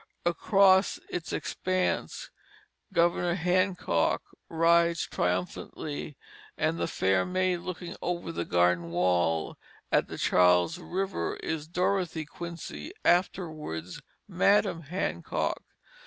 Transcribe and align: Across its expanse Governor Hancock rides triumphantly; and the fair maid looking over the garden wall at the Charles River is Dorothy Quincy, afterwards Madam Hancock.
Across 0.25 0.99
its 1.11 1.31
expanse 1.31 2.31
Governor 2.91 3.35
Hancock 3.35 4.23
rides 4.49 5.03
triumphantly; 5.05 6.17
and 6.57 6.79
the 6.79 6.87
fair 6.87 7.23
maid 7.23 7.57
looking 7.57 7.95
over 8.01 8.31
the 8.31 8.43
garden 8.43 8.89
wall 8.89 9.57
at 9.91 10.07
the 10.07 10.17
Charles 10.17 10.79
River 10.79 11.35
is 11.43 11.67
Dorothy 11.67 12.25
Quincy, 12.25 12.93
afterwards 13.05 14.01
Madam 14.27 14.81
Hancock. 14.81 15.61